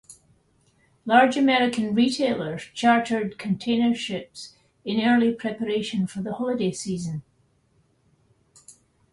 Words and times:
Large 1.05 1.37
American 1.37 1.93
retailers 1.93 2.63
chartered 2.73 3.37
container 3.37 3.93
ships 3.93 4.55
in 4.83 4.99
early 5.07 5.31
preparation 5.31 6.07
for 6.07 6.23
the 6.23 6.33
holiday 6.33 6.71
season. 6.71 7.21